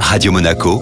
[0.00, 0.80] Radio Monaco,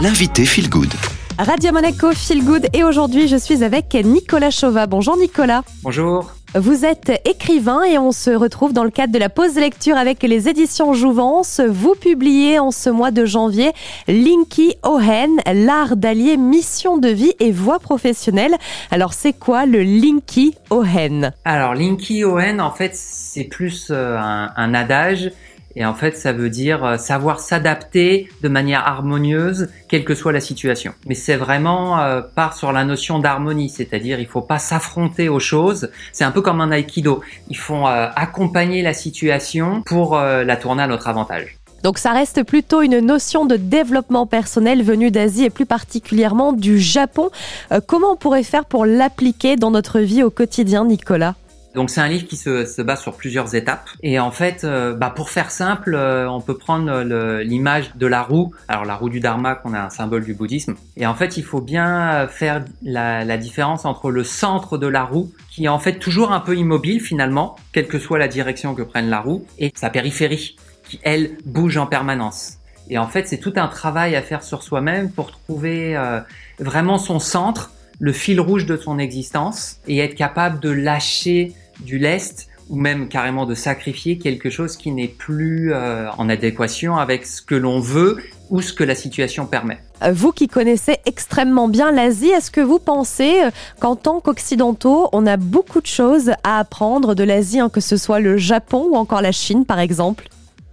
[0.00, 0.92] l'invité Feel Good.
[1.38, 4.86] Radio Monaco Feel Good et aujourd'hui je suis avec Nicolas Chauvat.
[4.86, 5.62] Bonjour Nicolas.
[5.82, 6.32] Bonjour.
[6.54, 10.22] Vous êtes écrivain et on se retrouve dans le cadre de la pause lecture avec
[10.22, 11.60] les éditions Jouvence.
[11.60, 13.72] Vous publiez en ce mois de janvier
[14.08, 18.54] Linky Ohen, l'art d'allier mission de vie et voie professionnelle.
[18.90, 24.50] Alors c'est quoi le Linky Ohen Alors Linky Ohen en fait c'est plus euh, un,
[24.56, 25.32] un adage
[25.76, 30.32] et en fait, ça veut dire euh, savoir s'adapter de manière harmonieuse, quelle que soit
[30.32, 30.92] la situation.
[31.06, 35.40] Mais c'est vraiment euh, part sur la notion d'harmonie, c'est-à-dire il faut pas s'affronter aux
[35.40, 35.90] choses.
[36.12, 37.20] C'est un peu comme un aikido.
[37.48, 41.56] Il faut euh, accompagner la situation pour euh, la tourner à notre avantage.
[41.82, 46.80] Donc ça reste plutôt une notion de développement personnel venue d'Asie et plus particulièrement du
[46.80, 47.30] Japon.
[47.70, 51.34] Euh, comment on pourrait faire pour l'appliquer dans notre vie au quotidien, Nicolas?
[51.76, 53.88] Donc c'est un livre qui se, se base sur plusieurs étapes.
[54.02, 57.02] Et en fait, euh, bah, pour faire simple, euh, on peut prendre
[57.42, 58.52] l'image de la roue.
[58.66, 60.74] Alors la roue du Dharma, qu'on a un symbole du bouddhisme.
[60.96, 65.04] Et en fait, il faut bien faire la, la différence entre le centre de la
[65.04, 68.74] roue, qui est en fait toujours un peu immobile finalement, quelle que soit la direction
[68.74, 70.56] que prenne la roue, et sa périphérie,
[70.88, 72.54] qui elle bouge en permanence.
[72.88, 76.20] Et en fait, c'est tout un travail à faire sur soi-même pour trouver euh,
[76.58, 81.98] vraiment son centre, le fil rouge de son existence, et être capable de lâcher du
[81.98, 87.24] lest ou même carrément de sacrifier quelque chose qui n'est plus euh, en adéquation avec
[87.24, 88.18] ce que l'on veut
[88.50, 89.78] ou ce que la situation permet.
[90.02, 95.08] Euh, Vous qui connaissez extrêmement bien l'Asie, est-ce que vous pensez euh, qu'en tant qu'occidentaux,
[95.12, 98.88] on a beaucoup de choses à apprendre de l'Asie, hein, que ce soit le Japon
[98.90, 100.28] ou encore la Chine par exemple?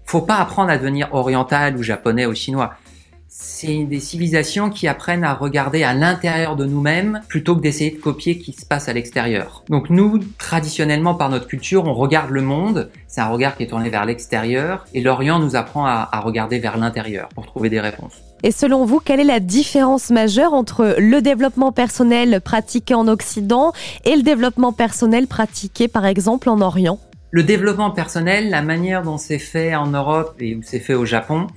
[0.06, 2.74] Faut pas apprendre à devenir oriental ou japonais ou chinois.
[3.36, 8.00] C'est des civilisations qui apprennent à regarder à l'intérieur de nous-mêmes plutôt que d'essayer de
[8.00, 9.64] copier ce qui se passe à l'extérieur.
[9.70, 13.68] Donc nous, traditionnellement par notre culture, on regarde le monde, c'est un regard qui est
[13.68, 17.80] tourné vers l'extérieur, et l'Orient nous apprend à, à regarder vers l'intérieur pour trouver des
[17.80, 18.14] réponses.
[18.44, 23.74] Et selon vous, quelle est la différence majeure entre le développement personnel pratiqué en Occident
[24.06, 27.00] et le développement personnel pratiqué par exemple en Orient?
[27.32, 31.04] Le développement personnel, la manière dont c'est fait en Europe et où c'est fait au
[31.06, 31.48] Japon,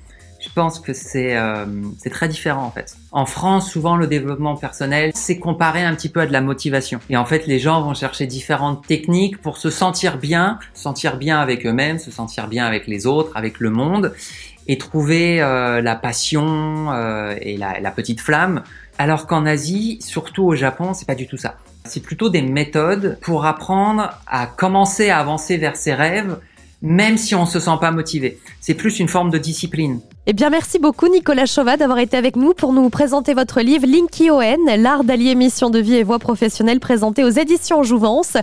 [0.46, 1.66] je pense que c'est euh,
[1.98, 2.96] c'est très différent en fait.
[3.12, 7.00] En France, souvent le développement personnel, c'est comparé un petit peu à de la motivation.
[7.10, 11.16] Et en fait, les gens vont chercher différentes techniques pour se sentir bien, se sentir
[11.16, 14.14] bien avec eux-mêmes, se sentir bien avec les autres, avec le monde,
[14.68, 18.62] et trouver euh, la passion euh, et la, la petite flamme.
[18.98, 21.56] Alors qu'en Asie, surtout au Japon, c'est pas du tout ça.
[21.84, 26.38] C'est plutôt des méthodes pour apprendre à commencer à avancer vers ses rêves,
[26.82, 28.38] même si on se sent pas motivé.
[28.60, 30.00] C'est plus une forme de discipline.
[30.26, 33.86] Eh bien, merci beaucoup Nicolas Chauvat d'avoir été avec nous pour nous présenter votre livre
[33.86, 38.36] Linky Owen, l'art d'allier mission de vie et voie professionnelle présenté aux éditions Jouvence.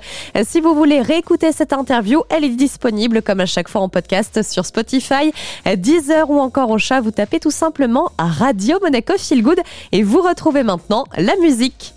[0.46, 4.44] Si vous voulez réécouter cette interview, elle est disponible comme à chaque fois en podcast
[4.44, 5.34] sur Spotify,
[5.76, 7.02] Deezer ou encore au chat.
[7.02, 9.60] Vous tapez tout simplement Radio Monaco Feel Good
[9.92, 11.94] et vous retrouvez maintenant la musique.